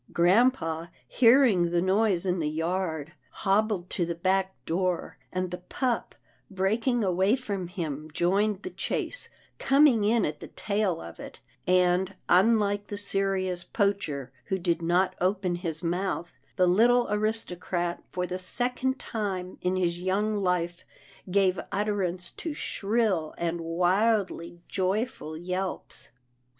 [0.11, 6.15] Grampa, hearing the noise in the yard, hobbled to the back door, and the pup,
[6.49, 9.29] breaking away from him, joined the chase,
[9.59, 15.13] coming in at the tail of it, and, unlike the serious Poacher who did not
[15.21, 20.83] open his mouth, the little aristocrat, for the second time in his young life,
[21.29, 26.09] gave utterance to shrill, and wildly joyful yelps.